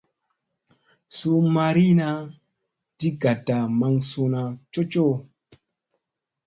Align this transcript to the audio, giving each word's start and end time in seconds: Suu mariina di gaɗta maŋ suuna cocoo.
Suu 1.17 1.39
mariina 1.55 2.07
di 2.97 3.09
gaɗta 3.21 3.57
maŋ 3.79 3.93
suuna 4.09 4.41
cocoo. 4.73 5.13